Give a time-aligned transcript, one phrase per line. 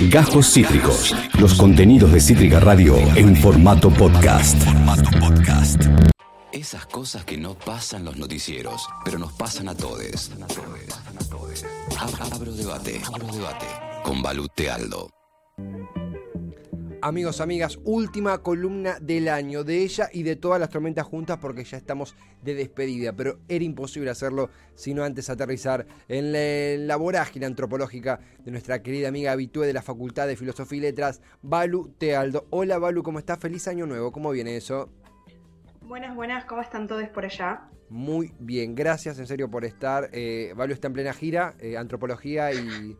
[0.00, 1.14] Gajos Cítricos.
[1.40, 4.60] Los contenidos de Cítrica Radio en formato podcast.
[6.52, 10.32] Esas cosas que no pasan los noticieros, pero nos pasan a todos.
[12.30, 13.66] Abro debate, abro debate
[14.02, 15.15] con Balute Aldo.
[17.06, 21.62] Amigos, amigas, última columna del año de ella y de todas las tormentas juntas porque
[21.62, 26.96] ya estamos de despedida, pero era imposible hacerlo sino antes aterrizar en la, en la
[26.96, 31.94] vorágine antropológica de nuestra querida amiga habitué de la Facultad de Filosofía y Letras, Balu
[31.96, 32.48] Tealdo.
[32.50, 33.38] Hola Balu, ¿cómo estás?
[33.38, 34.90] Feliz año nuevo, ¿cómo viene eso?
[35.82, 37.68] Buenas, buenas, ¿cómo están todos por allá?
[37.88, 40.10] Muy bien, gracias en serio por estar.
[40.10, 42.96] Eh, Balu está en plena gira, eh, antropología y,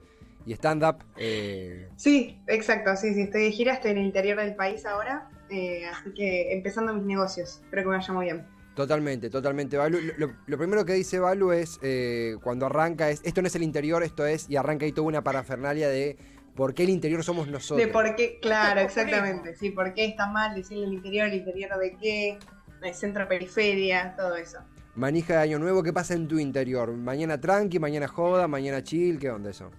[0.46, 1.04] y stand-up.
[1.16, 5.28] eh, Sí, exacto, sí, sí, estoy de gira, estoy en el interior del país ahora,
[5.50, 8.46] eh, así que empezando mis negocios, espero que me vaya muy bien.
[8.74, 9.98] Totalmente, totalmente, Balu.
[10.18, 13.62] Lo, lo primero que dice Balu es, eh, cuando arranca, es, esto no es el
[13.62, 16.16] interior, esto es, y arranca ahí toda una parafernalia de
[16.54, 17.84] por qué el interior somos nosotros.
[17.84, 21.78] De por qué, claro, exactamente, sí, por qué está mal decirle el interior, el interior
[21.78, 22.38] de qué,
[22.82, 24.58] el centro periferia, todo eso.
[24.94, 26.92] Manija de Año Nuevo, ¿qué pasa en tu interior?
[26.92, 29.70] Mañana tranqui, mañana joda, mañana chill, ¿qué onda eso?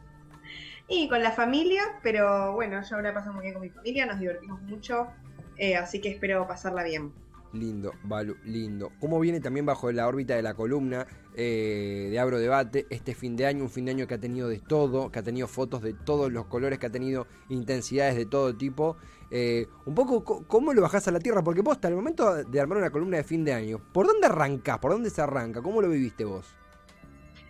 [0.89, 4.19] Y con la familia, pero bueno, yo ahora paso muy bien con mi familia, nos
[4.19, 5.07] divertimos mucho,
[5.57, 7.11] eh, así que espero pasarla bien.
[7.53, 8.91] Lindo, Balu, lindo.
[8.99, 13.35] ¿Cómo viene también bajo la órbita de la columna eh, de Abro Debate este fin
[13.37, 13.63] de año?
[13.63, 16.31] Un fin de año que ha tenido de todo, que ha tenido fotos de todos
[16.31, 18.97] los colores, que ha tenido intensidades de todo tipo.
[19.31, 21.41] Eh, un poco, co- ¿cómo lo bajás a la tierra?
[21.43, 24.79] Porque vos, al momento de armar una columna de fin de año, ¿por dónde arrancás?
[24.79, 25.61] ¿Por dónde se arranca?
[25.61, 26.53] ¿Cómo lo viviste vos?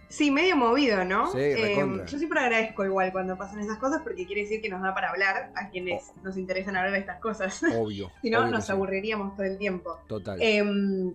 [0.10, 1.32] Sí, medio movido, ¿no?
[1.32, 1.76] Sí, Eh,
[2.08, 5.10] yo siempre agradezco igual cuando pasan esas cosas porque quiere decir que nos da para
[5.10, 6.22] hablar a quienes Oh.
[6.24, 7.62] nos interesan hablar de estas cosas.
[7.78, 8.10] Obvio.
[8.22, 8.72] si no, obvio nos sí.
[8.72, 9.98] aburriríamos todo el tiempo.
[10.08, 10.38] Total.
[10.42, 11.14] Em,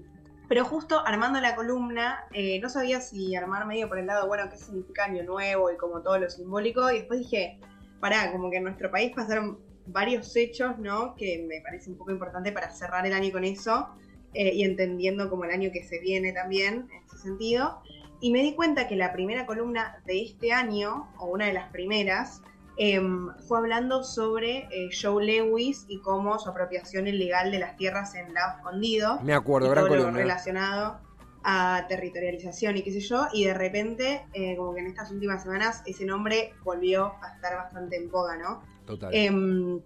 [0.48, 4.44] pero justo armando la columna, eh, no sabía si armar medio por el lado, bueno,
[4.50, 6.90] qué significa Año Nuevo y como todo lo simbólico.
[6.90, 7.58] Y después dije,
[8.00, 11.14] pará, como que en nuestro país pasaron varios hechos, ¿no?
[11.16, 13.88] Que me parece un poco importante para cerrar el año con eso
[14.34, 17.80] eh, y entendiendo como el año que se viene también, en ese sentido.
[18.22, 21.70] Y me di cuenta que la primera columna de este año, o una de las
[21.72, 22.40] primeras,
[22.76, 28.14] em, fue hablando sobre eh, Joe Lewis y cómo su apropiación ilegal de las tierras
[28.14, 30.20] en Lago Escondido Me acuerdo, y gran todo lo columna.
[30.22, 31.00] relacionado
[31.42, 35.42] a territorialización y qué sé yo, y de repente, eh, como que en estas últimas
[35.42, 38.62] semanas, ese nombre volvió a estar bastante en boga, ¿no?
[38.86, 39.10] Total.
[39.12, 39.80] Em,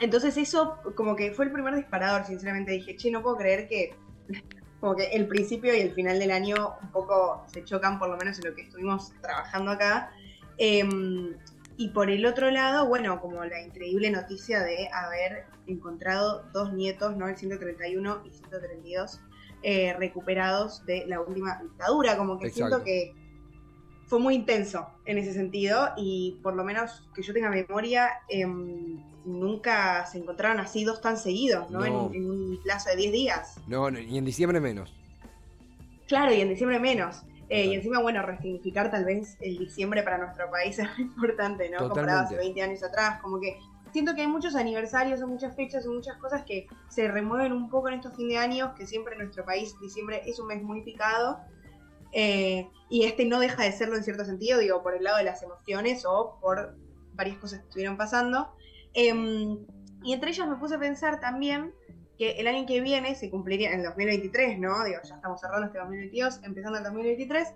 [0.00, 3.94] entonces eso como que fue el primer disparador, sinceramente dije, che, no puedo creer que
[4.82, 8.16] como que el principio y el final del año un poco se chocan, por lo
[8.16, 10.10] menos en lo que estuvimos trabajando acá.
[10.58, 11.36] Em,
[11.76, 17.16] y por el otro lado, bueno, como la increíble noticia de haber encontrado dos nietos,
[17.16, 17.28] ¿no?
[17.28, 19.20] El 131 y 132,
[19.62, 22.16] eh, recuperados de la última dictadura.
[22.16, 22.82] Como que Exacto.
[22.82, 23.14] siento que
[24.08, 29.00] fue muy intenso en ese sentido y por lo menos que yo tenga memoria, em,
[29.24, 31.80] nunca se encontraron así dos tan seguidos, ¿no?
[31.80, 32.10] No.
[32.12, 33.54] En, en un plazo de 10 días.
[33.66, 34.92] No, no, y en diciembre menos.
[36.08, 37.22] Claro, y en diciembre menos.
[37.48, 41.68] Eh, y encima, bueno, resignificar tal vez el diciembre para nuestro país es muy importante,
[41.70, 41.78] ¿no?
[41.78, 42.60] Comparado hace Totalmente.
[42.60, 43.58] 20 años atrás, como que
[43.92, 47.68] siento que hay muchos aniversarios o muchas fechas o muchas cosas que se remueven un
[47.68, 50.62] poco en estos fin de años, que siempre en nuestro país diciembre es un mes
[50.62, 51.40] muy picado.
[52.12, 55.24] eh, y este no deja de serlo en cierto sentido, digo, por el lado de
[55.24, 56.76] las emociones o por
[57.14, 58.52] varias cosas que estuvieron pasando.
[58.94, 59.58] Em,
[60.02, 61.72] y entre ellas me puse a pensar también
[62.18, 64.84] que el año que viene se cumpliría en el 2023, ¿no?
[64.84, 67.48] Digo, ya estamos cerrando este 2022, empezando el 2023,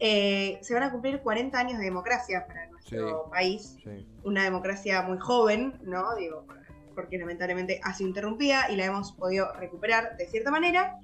[0.00, 3.30] eh, se van a cumplir 40 años de democracia para nuestro Sí.
[3.30, 3.76] país.
[3.84, 4.06] Sí.
[4.24, 6.14] Una democracia muy joven, ¿no?
[6.16, 6.46] Digo,
[6.94, 10.98] porque lamentablemente ha sido interrumpida y la hemos podido recuperar de cierta manera.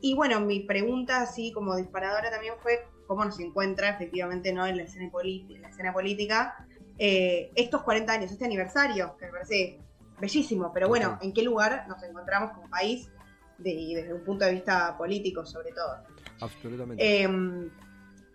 [0.00, 4.66] Y bueno, mi pregunta así como disparadora también fue cómo nos encuentra efectivamente ¿no?
[4.66, 6.66] en, la escena en la escena política
[7.02, 9.80] eh, estos 40 años, este aniversario, que me parece
[10.20, 11.18] bellísimo, pero bueno.
[11.22, 13.08] ¿en qué lugar nos encontramos como país
[13.56, 15.96] de- y desde un punto de vista político sobre todo?
[16.40, 17.02] Absolutamente.
[17.24, 17.70] Eh,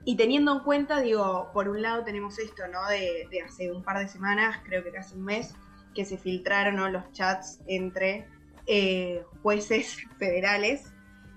[0.03, 2.87] y teniendo en cuenta, digo, por un lado tenemos esto, ¿no?
[2.87, 5.53] De, de hace un par de semanas, creo que casi un mes,
[5.93, 6.89] que se filtraron ¿no?
[6.89, 8.27] los chats entre
[8.67, 10.91] eh, jueces federales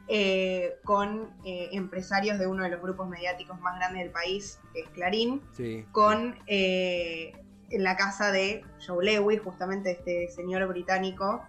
[0.08, 4.80] eh, con eh, empresarios de uno de los grupos mediáticos más grandes del país, que
[4.80, 5.84] es Clarín, sí.
[5.92, 7.32] con eh,
[7.70, 11.42] en la casa de Joe Lewis, justamente este señor británico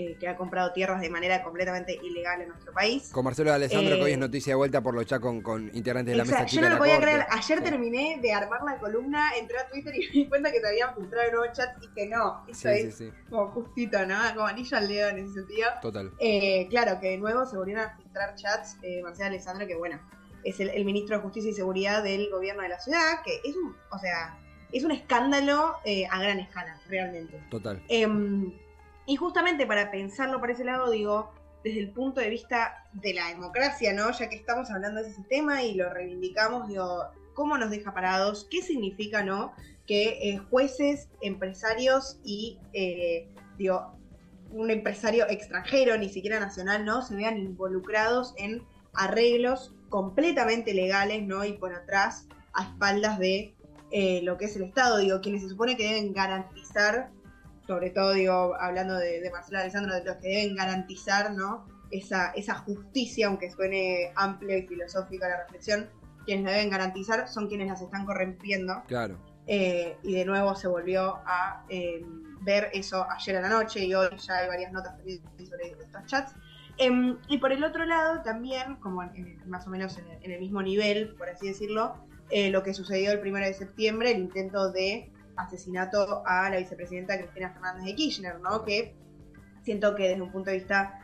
[0.00, 3.10] eh, que ha comprado tierras de manera completamente ilegal en nuestro país.
[3.12, 5.42] Con Marcelo de Alessandro, que hoy Eh, es noticia de vuelta por los chats con,
[5.42, 7.10] con integrantes de la mesa chica Yo no lo podía corte.
[7.10, 7.26] creer.
[7.30, 7.64] Ayer Sí.
[7.64, 10.94] terminé de armar la columna, entré a Twitter y me di cuenta que te habían
[10.94, 12.44] filtrado el nuevo chat y que no.
[12.46, 13.10] Eso Sí, es sí.
[13.28, 14.16] como justito, ¿no?
[14.34, 15.68] Como anillo al dedo en ese sentido.
[15.82, 16.12] Total.
[16.20, 18.76] Eh, claro, que de nuevo se volvieron a filtrar chats.
[18.82, 19.98] Eh, Marcelo Alessandro, que bueno,
[20.44, 23.56] es el, el ministro de Justicia y Seguridad del gobierno de la ciudad, que es
[23.56, 23.74] un.
[23.90, 24.38] O sea,
[24.70, 27.42] es un escándalo eh, a gran escala, realmente.
[27.50, 27.82] Total.
[27.88, 28.52] Em,
[29.08, 31.32] y justamente para pensarlo por ese lado, digo,
[31.64, 34.10] desde el punto de vista de la democracia, ¿no?
[34.12, 38.46] Ya que estamos hablando de ese sistema y lo reivindicamos, digo, ¿cómo nos deja parados?
[38.50, 39.54] ¿Qué significa, no?
[39.86, 43.26] Que eh, jueces, empresarios y, eh,
[43.56, 43.98] digo,
[44.50, 47.00] un empresario extranjero, ni siquiera nacional, ¿no?
[47.00, 48.62] Se vean involucrados en
[48.92, 51.46] arreglos completamente legales, ¿no?
[51.46, 53.54] Y por atrás, a espaldas de
[53.90, 57.10] eh, lo que es el Estado, digo, quienes se supone que deben garantizar,
[57.68, 61.66] sobre todo, digo, hablando de, de Marcelo Alessandro, de los que deben garantizar, ¿no?
[61.90, 65.86] Esa, esa justicia, aunque suene amplia y filosófica la reflexión,
[66.24, 68.82] quienes la deben garantizar son quienes las están corrompiendo.
[68.86, 69.18] Claro.
[69.46, 72.02] Eh, y de nuevo se volvió a eh,
[72.40, 76.34] ver eso ayer a la noche y hoy ya hay varias notas sobre estos chats.
[76.78, 80.30] Em, y por el otro lado, también, como en- más o menos en el, en
[80.32, 81.96] el mismo nivel, por así decirlo,
[82.30, 87.18] eh, lo que sucedió el primero de septiembre, el intento de asesinato a la vicepresidenta
[87.18, 88.64] Cristina Fernández de Kirchner, ¿no?
[88.64, 88.94] Que
[89.62, 91.00] siento que desde un punto de vista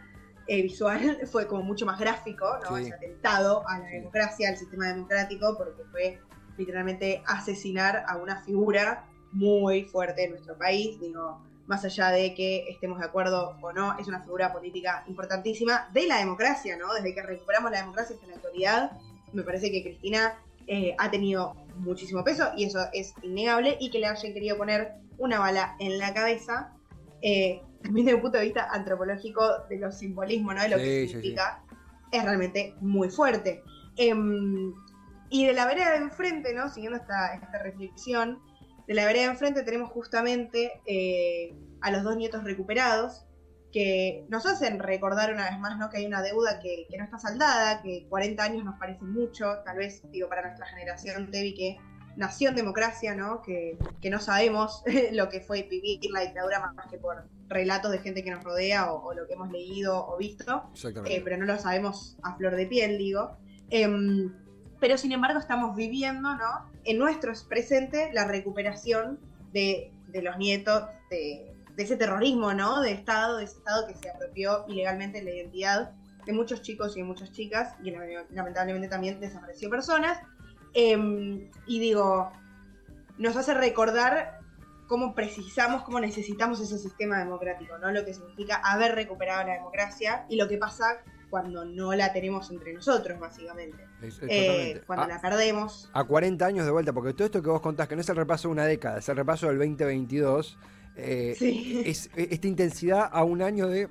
[0.46, 2.76] eh, visual fue como mucho más gráfico, ¿no?
[2.76, 2.84] Sí.
[2.84, 3.94] Ese atentado a la Sí.
[3.96, 6.20] democracia, al sistema democrático, porque fue
[6.56, 12.68] literalmente asesinar a una figura muy fuerte en nuestro país, digo, más allá de que
[12.68, 16.92] estemos de acuerdo o no, es una figura política importantísima de la democracia, ¿no?
[16.94, 18.92] Desde que recuperamos la democracia hasta la actualidad,
[19.32, 23.98] me parece que Cristina eh, ha tenido muchísimo peso y eso es innegable y que
[23.98, 26.72] le hayan querido poner una bala en la cabeza,
[27.22, 30.62] eh, también desde un punto de vista antropológico de los simbolismos, ¿no?
[30.62, 31.62] De lo Sí, que sí, significa,
[32.10, 33.62] es realmente muy fuerte.
[33.96, 34.72] Em,
[35.30, 36.68] y de la vereda de enfrente, ¿no?
[36.68, 38.38] Siguiendo esta, esta reflexión,
[38.86, 43.24] de la vereda de enfrente tenemos justamente eh, a los dos nietos recuperados,
[43.74, 45.90] que nos hacen recordar una vez más, ¿no?
[45.90, 49.46] Que hay una deuda que, que no está saldada, que 40 años nos parece mucho,
[49.64, 51.78] tal vez, digo, para nuestra generación, Debbie, que
[52.14, 53.42] nació en democracia, ¿no?
[53.42, 57.98] Que, que no sabemos lo que fue vivir la dictadura más que por relatos de
[57.98, 60.70] gente que nos rodea o, o lo que hemos leído o visto
[61.04, 63.36] eh, pero no lo sabemos a flor de piel, digo.
[63.70, 64.32] Em,
[64.78, 66.70] pero sin embargo estamos viviendo, ¿no?
[66.84, 69.18] En nuestro presente la recuperación
[69.52, 72.80] de, de los nietos, de, de ese terrorismo, ¿no?
[72.80, 75.90] De Estado, de ese Estado que se apropió ilegalmente de la identidad
[76.24, 80.18] de muchos chicos y de muchas chicas, y lame- lamentablemente también desapareció personas.
[80.72, 82.30] Em, y digo,
[83.18, 84.38] nos hace recordar
[84.86, 87.90] cómo precisamos, cómo necesitamos ese sistema democrático, ¿no?
[87.92, 90.98] Lo que significa haber recuperado la democracia y lo que pasa
[91.30, 93.84] cuando no la tenemos entre nosotros, básicamente.
[94.28, 95.90] Eh, cuando Ah, la perdemos.
[95.92, 98.16] a 40 años de vuelta, porque todo esto que vos contás, que no es el
[98.16, 100.56] repaso de una década, es el repaso del 2022,
[100.96, 101.82] eh, Sí.
[101.84, 103.88] es eh, esta intensidad a un año de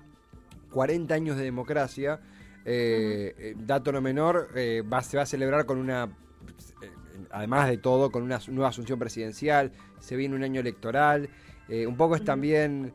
[0.71, 2.19] 40 años de democracia.
[2.65, 6.09] eh, eh, dato no menor, eh, va, se va a celebrar con una,
[7.29, 11.29] además de todo, con una nueva asunción presidencial, se viene un año electoral,
[11.87, 12.93] un poco es también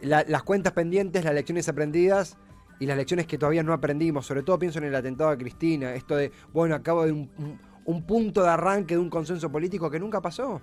[0.00, 2.36] la- las cuentas pendientes, las lecciones aprendidas
[2.80, 5.94] y las lecciones que todavía no aprendimos, sobre todo pienso en el atentado a Cristina,
[5.94, 9.88] esto de, bueno, acabo de un, un- un punto de arranque de un consenso político
[9.90, 10.60] que nunca pasó.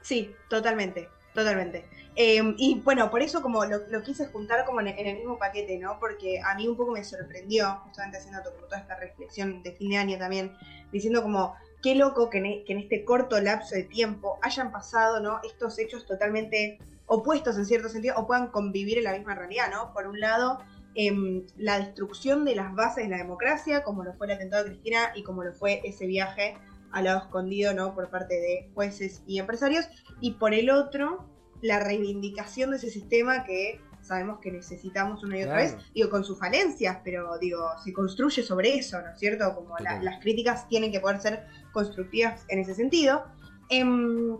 [0.00, 1.84] Sí, totalmente, totalmente.
[2.14, 5.98] Eh, y bueno, por eso como lo, quise juntar como en el, mismo paquete, ¿no?
[5.98, 9.90] Porque a mí un poco me sorprendió, justamente haciendo como toda esta reflexión de fin
[9.90, 10.52] de año también,
[10.92, 14.70] diciendo como, qué loco que en, e- que en este corto lapso de tiempo hayan
[14.70, 15.40] pasado, ¿no?
[15.42, 19.92] Estos hechos totalmente opuestos en cierto sentido, o puedan convivir en la misma realidad, ¿no?
[19.94, 20.58] Por un lado,
[20.94, 24.70] em, la destrucción de las bases de la democracia, como lo fue el atentado de
[24.70, 26.56] Cristina y como lo fue ese viaje
[26.92, 27.94] al lado escondido, ¿no?
[27.94, 29.88] Por parte de jueces y empresarios,
[30.20, 31.28] y por el otro,
[31.62, 35.76] la reivindicación de ese sistema que sabemos que necesitamos una y otra Claro.
[35.76, 39.54] vez, digo, con sus falencias, pero digo, se construye sobre eso, ¿no es cierto?
[39.54, 43.24] Como la- las críticas tienen que poder ser constructivas en ese sentido.
[43.68, 44.36] Em,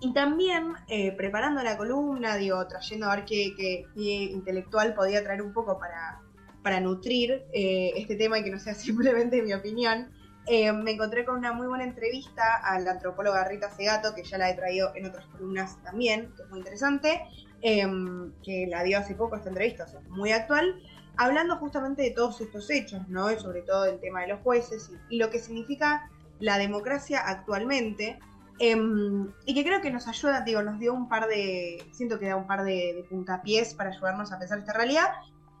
[0.00, 5.22] y también eh, preparando la columna, digo, trayendo a ver qué, qué pie intelectual podía
[5.24, 6.22] traer un poco para,
[6.62, 8.74] para nutrir eh, este tema y que no sea
[9.26, 10.10] simplemente mi opinión,
[10.52, 14.36] eh, me encontré con una muy buena entrevista a la antropóloga Rita Segato, que ya
[14.36, 17.22] la he traído en otras columnas también, que es muy interesante,
[17.62, 17.86] eh,
[18.42, 20.82] que la dio hace poco esta entrevista, o sea, muy actual,
[21.16, 23.30] hablando justamente de todos estos hechos, ¿no?
[23.30, 28.18] Y sobre todo el tema de los jueces y, lo que significa la democracia actualmente.
[28.58, 28.76] eh,
[29.46, 32.34] y que creo que nos ayuda, digo, nos dio un par de, siento que da
[32.34, 35.10] un par de puntapiés para ayudarnos a pensar esta realidad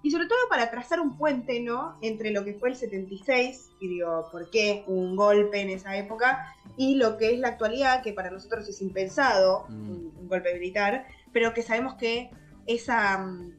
[0.02, 1.96] y sobre todo para trazar un puente, ¿no?
[2.00, 6.54] Entre lo que fue el 76, y digo, ¿por qué un golpe en esa época?
[6.76, 9.90] Y lo que es la actualidad, que para nosotros es impensado, Mm.
[9.90, 12.30] un, un golpe militar, pero que sabemos que
[12.66, 13.52] esa, mm,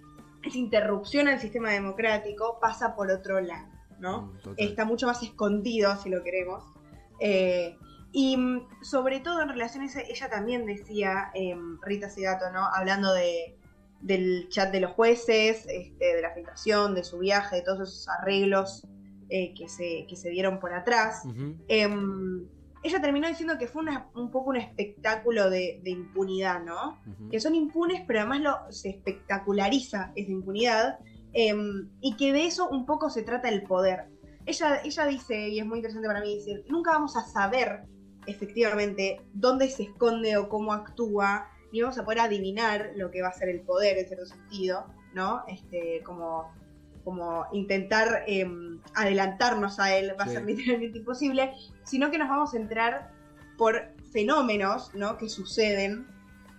[0.43, 3.67] esa interrupción al sistema democrático pasa por otro lado,
[3.99, 4.33] ¿no?
[4.45, 4.53] Mm.
[4.57, 6.63] Está mucho más escondido, si lo queremos.
[7.19, 7.77] Eh,
[8.13, 8.35] Y
[8.81, 12.65] sobre todo en relaciones, ella también decía, em, Rita Segato, ¿no?
[12.65, 13.55] Hablando de,
[14.01, 18.09] del chat de los jueces, este, de la filtración, de su viaje, de todos esos
[18.09, 18.87] arreglos
[19.29, 21.23] eh, que, se, que se dieron por atrás.
[21.67, 22.47] Em,
[22.83, 23.83] ella terminó diciendo que fue
[24.15, 26.99] un poco un espectáculo de, impunidad, ¿no?
[27.29, 30.99] Que son impunes, pero además lo, se espectaculariza esa impunidad
[31.33, 34.07] em, y que de eso un poco se trata el poder.
[34.47, 37.83] Ella, ella dice, y es muy interesante para mí decir, nunca vamos a saber
[38.25, 43.29] efectivamente dónde se esconde o cómo actúa, ni vamos a poder adivinar lo que va
[43.29, 45.43] a ser el poder en cierto sentido, ¿no?
[45.47, 46.51] Este, como,
[47.03, 52.53] como intentar em, adelantarnos a él va a ser literalmente imposible, sino que nos vamos
[52.53, 53.11] a entrar
[53.57, 55.17] por fenómenos, ¿no?
[55.17, 56.07] Que suceden,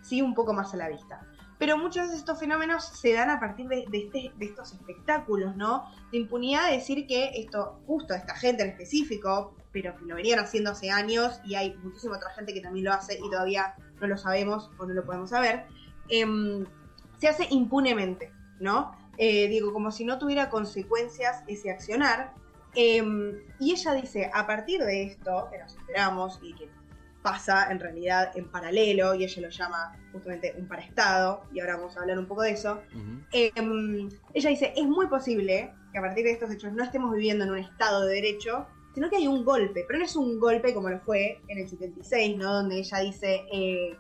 [0.03, 1.27] sí, un poco más a la vista.
[1.59, 5.85] Pero muchos de estos fenómenos se dan a partir de, este, de estos espectáculos, ¿no?
[6.11, 10.41] De impunidad de decir que esto, justo esta gente en específico, pero que lo venían
[10.41, 14.09] haciendo hace años y hay muchísima otra gente que también lo hace y todavía no
[14.09, 15.65] lo sabemos o no lo podemos saber,
[16.09, 16.67] em,
[17.19, 18.93] se hace impunemente, ¿no?
[19.17, 22.35] Eh, digo, como si no tuviera consecuencias ese accionar.
[22.75, 26.69] Em, y ella dice, a partir de esto, que nos enteramos y que
[27.23, 31.97] pasa en realidad en paralelo, y ella lo llama justamente un paraestado, y ahora vamos
[31.97, 32.83] a hablar un poco de eso,
[33.31, 37.45] em, ella dice, es muy posible que a partir de estos hechos no estemos viviendo
[37.45, 40.75] en un estado de derecho, sino que hay un golpe, pero no es un golpe
[40.75, 42.53] como lo fue en el 76, ¿no?
[42.55, 43.97] Donde ella dice, eh,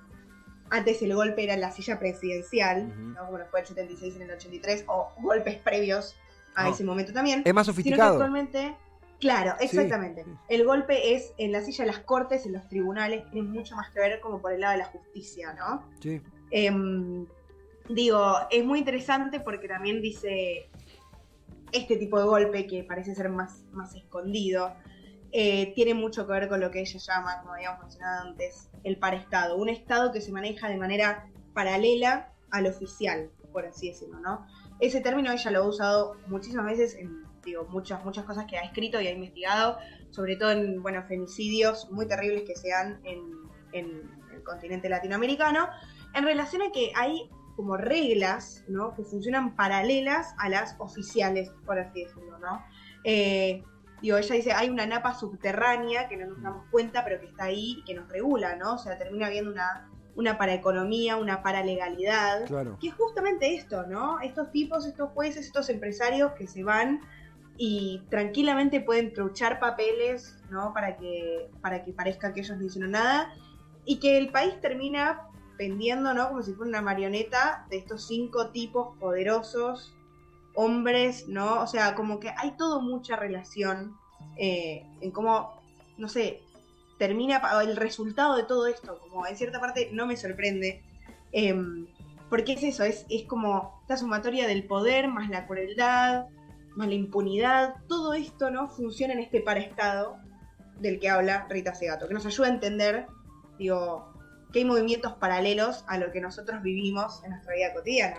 [0.70, 3.26] antes el golpe era la silla presidencial, ¿no?
[3.26, 6.16] Como lo fue el 76 en el 83, o golpes previos
[6.54, 7.42] a ese momento también.
[7.44, 8.12] Es más sofisticado.
[8.12, 8.76] actualmente,
[9.20, 10.26] claro, exactamente.
[10.48, 13.90] El golpe es en la silla de las cortes, en los tribunales, tiene mucho más
[13.90, 15.82] que ver como por el lado de la justicia, ¿no?
[16.00, 16.20] Sí.
[16.50, 17.26] Em,
[17.88, 20.68] digo, es muy interesante porque también dice
[21.72, 24.74] este tipo de golpe que parece ser más, más escondido,
[25.32, 28.98] eh, tiene mucho que ver con lo que ella llama, como habíamos mencionado antes, el
[28.98, 29.56] parestado.
[29.56, 34.46] Un estado que se maneja de manera paralela al oficial, por así decirlo, ¿no?
[34.80, 38.62] Ese término ella lo ha usado muchísimas veces en digo, muchas, muchas cosas que ha
[38.62, 39.78] escrito y ha investigado,
[40.10, 43.20] sobre todo en bueno, femicidios muy terribles que se dan en,
[43.72, 45.68] en el continente latinoamericano,
[46.14, 48.94] en relación a que hay como reglas, ¿no?
[48.94, 52.64] Que funcionan paralelas a las oficiales, por así decirlo, ¿no?
[53.04, 53.62] Eh,
[54.00, 57.44] digo, ella dice, hay una napa subterránea que no nos damos cuenta, pero que está
[57.44, 58.74] ahí y que nos regula, ¿no?
[58.74, 62.78] O sea, termina habiendo una, una paraeconomía, una paralegalidad, claro.
[62.80, 64.20] que es justamente esto, ¿no?
[64.20, 67.00] Estos tipos, estos jueces, estos empresarios que se van
[67.56, 70.72] y tranquilamente pueden truchar papeles, ¿no?
[70.72, 73.32] Para que, para que parezca que ellos no hicieron nada
[73.84, 75.28] y que el país termina
[75.62, 76.28] pendiendo, ¿no?
[76.28, 79.94] Como si fuera una marioneta de estos cinco tipos poderosos,
[80.56, 81.62] hombres, ¿no?
[81.62, 83.96] O sea, como que hay todo mucha relación
[84.36, 85.62] eh, en cómo,
[85.98, 86.42] no sé,
[86.98, 90.82] termina el resultado de todo esto, como en cierta parte no me sorprende.
[91.30, 91.86] Em,
[92.28, 96.26] porque es eso, es, es como esta sumatoria del poder, más la crueldad,
[96.74, 98.66] más la impunidad, todo esto, ¿no?
[98.66, 100.16] Funciona en este paraestado
[100.80, 103.06] del que habla Rita Segato, que nos ayuda a entender,
[103.60, 104.11] digo,
[104.52, 108.16] que hay movimientos paralelos a lo que nosotros vivimos en nuestra vida cotidiana,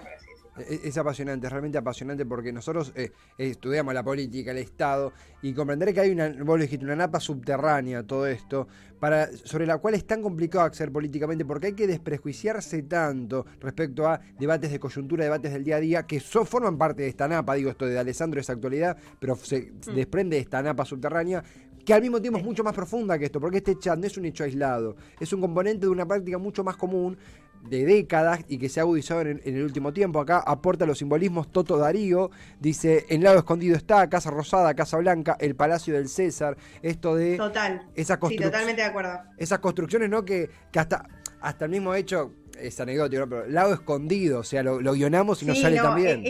[0.58, 5.94] Es, apasionante, es realmente apasionante porque nosotros eh, estudiamos la política, el Estado, y comprender
[5.94, 8.68] que hay una, vos dijiste, una napa subterránea, todo esto,
[9.00, 14.08] para, sobre la cual es tan complicado acceder políticamente porque hay que desprejuiciarse tanto respecto
[14.08, 17.28] a debates de coyuntura, debates del día a día, que so, forman parte de esta
[17.28, 19.96] napa, digo esto de Alessandro es actualidad, pero se mm.
[19.96, 21.44] desprende de esta napa subterránea,
[21.86, 24.18] que al mismo tiempo es mucho más profunda que esto, porque este chat no es
[24.18, 27.18] un hecho aislado, es un componente de una práctica mucho más común
[27.70, 30.20] de décadas y que se ha agudizado en, el último tiempo.
[30.20, 35.38] Acá aporta los simbolismos Toto Darío, dice, en lado escondido está, Casa Rosada, Casa Blanca,
[35.40, 37.38] el Palacio del César, esto de...
[37.38, 37.88] Total.
[37.96, 39.20] Esa sí, totalmente de acuerdo.
[39.38, 40.26] Esas construcciones, ¿no?
[40.26, 41.08] Que, que hasta,
[41.40, 45.60] hasta el mismo hecho, es anecdótico, pero lado escondido, o sea, lo, guionamos y nos
[45.60, 46.24] sale también.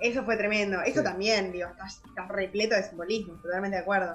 [0.00, 0.80] eso fue tremendo.
[0.82, 4.14] Eso también, digo, está repleto de simbolismo, totalmente de acuerdo.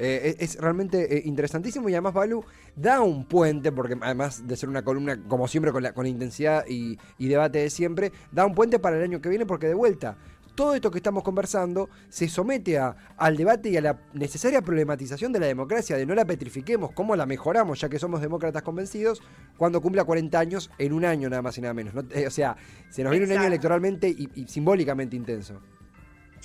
[0.00, 2.44] Eh, es, realmente eh, interesantísimo y además Balu
[2.76, 6.64] da un puente, porque además de ser una columna, como siempre, con, la, con intensidad
[6.68, 10.16] y, debate de siempre, da un puente para el año que viene porque de vuelta,
[10.54, 15.32] todo esto que estamos conversando se somete a, al debate y a la necesaria problematización
[15.32, 19.20] de la democracia, de no la petrifiquemos, cómo la mejoramos, ya que somos demócratas convencidos,
[19.56, 21.92] cuando cumpla 40 años en un año nada más y nada menos.
[22.12, 22.56] Eh, o sea,
[22.88, 25.60] se nos viene un año electoralmente y simbólicamente intenso.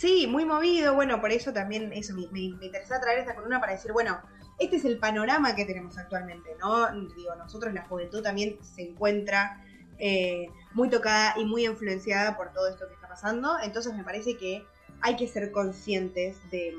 [0.03, 3.71] Sí, muy movido, bueno, por eso también eso me, me, interesa traer esta columna para
[3.71, 4.19] decir, bueno,
[4.59, 6.91] este es el panorama que tenemos actualmente, ¿no?
[7.15, 9.63] Digo, nosotros la juventud también se encuentra
[9.99, 14.35] eh, muy tocada y muy influenciada por todo esto que está pasando, entonces me parece
[14.35, 14.65] que
[14.99, 16.73] hay que ser conscientes de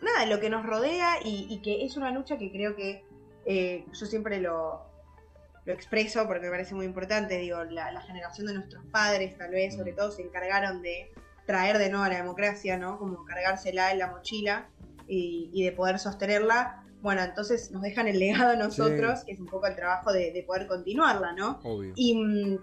[0.00, 3.04] nada, de lo que nos rodea y, que es una lucha que creo que
[3.46, 4.86] eh, yo siempre lo,
[5.64, 9.74] lo expreso porque me parece muy importante, digo, la, generación de nuestros padres tal vez,
[9.74, 11.10] sobre todo, se encargaron de
[11.48, 12.98] traer de nuevo a la democracia, ¿no?
[12.98, 14.68] Como cargársela en la mochila
[15.06, 16.84] y, de poder sostenerla.
[17.00, 20.44] Bueno, entonces nos dejan el legado a nosotros, que es un poco el trabajo de,
[20.46, 21.58] poder continuarla, ¿no?
[21.64, 21.94] Obvio.
[21.96, 22.58] Y mm,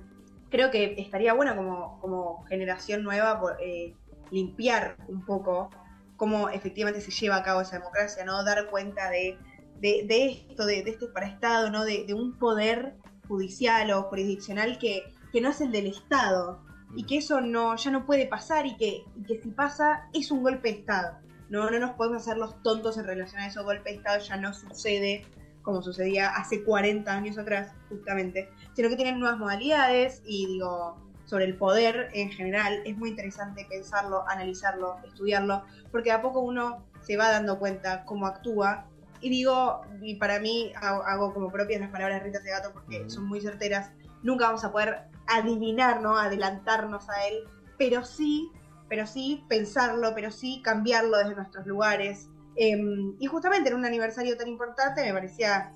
[0.52, 3.96] creo que estaría bueno como, como generación nueva eh,
[4.30, 5.72] limpiar un poco
[6.16, 8.44] cómo efectivamente se lleva a cabo esa democracia, ¿no?
[8.44, 9.36] Dar cuenta de
[9.82, 11.86] de, esto, de, este paraestado, ¿no?
[11.86, 12.96] De, un poder
[13.28, 16.65] judicial o jurisdiccional que, que, no es el del Estado
[16.96, 20.44] y que eso no, ya no puede pasar y que, que si pasa es un
[20.44, 21.18] golpe de Estado.
[21.50, 24.38] No, no nos podemos hacer los tontos en relación a eso, golpe de Estado ya
[24.38, 25.26] no sucede
[25.62, 31.46] como sucedía hace 40 años atrás, justamente, sino que tienen nuevas modalidades y digo, sobre
[31.46, 37.18] el poder en general, es muy interesante pensarlo, analizarlo, estudiarlo, porque a poco uno se
[37.18, 38.86] va dando cuenta cómo actúa.
[39.22, 43.26] Y digo, y para mí hago, como propias las palabras de Rita Segato porque son
[43.26, 46.18] muy certeras, nunca vamos a poder adivinar, ¿no?
[46.18, 47.44] Adelantarnos a él,
[47.78, 48.52] pero sí,
[48.90, 52.30] pero sí pensarlo, pero sí cambiarlo desde nuestros lugares.
[52.56, 55.72] Em, y justamente en un aniversario tan importante me parecía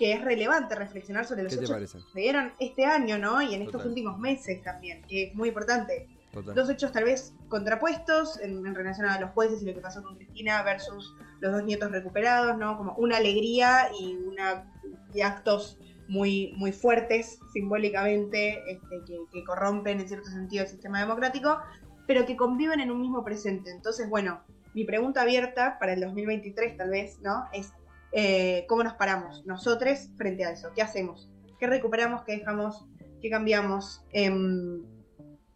[0.00, 3.42] que es relevante reflexionar sobre los hechos que sucedieron este año, ¿no?
[3.42, 6.08] Y en estos últimos meses también, que es muy importante.
[6.32, 10.16] Dos hechos tal vez contrapuestos en, relación a los jueces y lo que pasó con
[10.16, 12.78] Cristina versus los dos nietos recuperados, ¿no?
[12.78, 14.72] Como una alegría y, una,
[15.12, 15.76] y actos
[16.10, 19.00] muy, muy fuertes simbólicamente este,
[19.32, 21.58] que, corrompen en cierto sentido el sistema democrático,
[22.06, 23.70] pero que conviven en un mismo presente.
[23.70, 24.40] Entonces, bueno,
[24.74, 27.44] mi pregunta abierta para el 2023 tal vez, ¿no?
[27.52, 27.72] Es
[28.12, 30.72] eh, ¿cómo nos paramos nosotros frente a eso?
[30.74, 31.30] ¿Qué hacemos?
[31.60, 32.22] ¿Qué recuperamos?
[32.22, 32.84] ¿Qué dejamos?
[33.22, 34.02] ¿Qué cambiamos?
[34.12, 34.82] Em,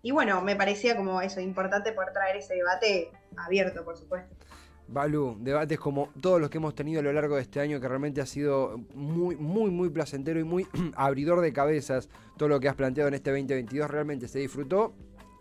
[0.03, 4.37] y bueno, me parecía como eso, importante poder traer ese debate abierto, por supuesto.
[4.87, 7.89] Balú, debates como todos los que hemos tenido a lo largo de este año, que
[7.89, 12.09] realmente ha sido muy, muy, muy placentero y muy abridor de cabezas.
[12.37, 14.95] Todo lo que has planteado en este 2022 realmente se disfrutó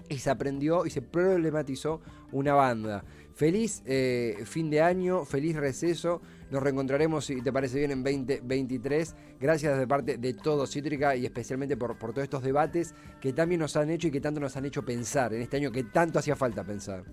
[0.10, 2.02] y se aprendió y se problematizó
[2.32, 3.04] una banda.
[3.36, 6.22] Feliz eh, fin de año, feliz receso.
[6.52, 9.16] Nos reencontraremos, si te parece bien, en 2023.
[9.40, 13.62] Gracias de parte de todo Cítrica y especialmente por, por todos estos debates que también
[13.62, 16.20] nos han hecho y que tanto nos han hecho pensar en este año que tanto
[16.20, 17.04] hacía falta pensar.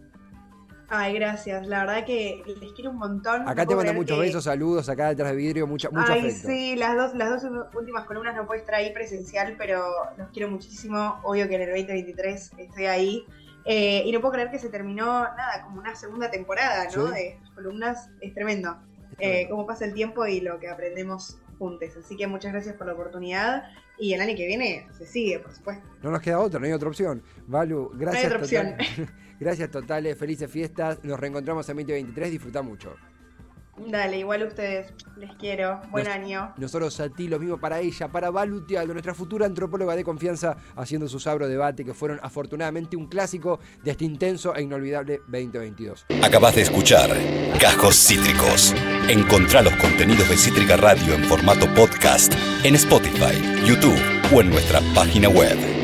[0.92, 1.68] Ay, gracias.
[1.68, 3.48] La verdad que les quiero un montón.
[3.48, 6.96] Acá te mando muchos besos, saludos, acá detrás de vidrio, mucha, mucho Ay, sí, las
[6.96, 9.85] dos, las dos últimas columnas no puedo estar ahí presencial, pero
[10.18, 11.20] los quiero muchísimo.
[11.22, 13.24] Obvio que en el 2023 estoy ahí.
[13.66, 17.05] Eh, y no puedo creer que se terminó, nada, como una segunda temporada, ¿no?
[17.07, 18.11] De columnas.
[18.20, 18.76] Es tremendo.
[19.20, 21.90] Eh, cómo pasa el tiempo y lo que aprendemos juntos.
[21.96, 23.64] Así que muchas gracias por la oportunidad.
[23.98, 25.86] Y el año que viene se sigue, por supuesto.
[26.02, 27.22] No nos queda otra, no hay otra opción.
[27.46, 28.14] Valu, gracias.
[28.14, 29.10] No hay otra opción.
[29.40, 31.04] gracias totales, felices fiestas.
[31.04, 32.30] Nos reencontramos en 2023.
[32.32, 32.96] Disfruta mucho.
[33.76, 35.80] Dale, igual ustedes, les quiero.
[35.90, 36.52] Buen año.
[36.59, 41.09] Nosotros a ti, lo mismo para ella, para Balu nuestra futura antropóloga de confianza, haciendo
[41.09, 46.06] su sabro debate, que fueron afortunadamente un clásico de este intenso e inolvidable 2022.
[46.22, 47.11] Acabas de escuchar
[47.59, 48.74] Cajos Cítricos.
[49.09, 52.33] Encontrá los contenidos de Cítrica Radio en formato podcast
[52.64, 53.98] en Spotify, YouTube
[54.35, 55.79] o en nuestra página web.